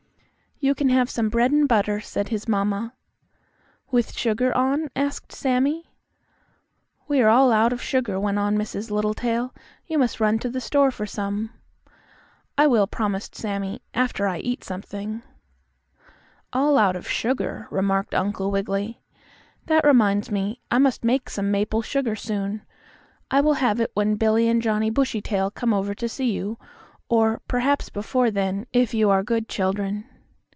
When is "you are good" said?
28.93-29.49